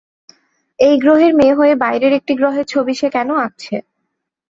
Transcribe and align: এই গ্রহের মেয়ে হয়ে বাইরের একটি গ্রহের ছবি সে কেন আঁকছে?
এই 0.79 0.95
গ্রহের 0.97 1.33
মেয়ে 1.35 1.57
হয়ে 1.59 1.73
বাইরের 1.83 2.13
একটি 2.19 2.33
গ্রহের 2.35 2.65
ছবি 2.65 2.93
সে 2.93 3.07
কেন 3.09 3.29
আঁকছে? 3.37 3.75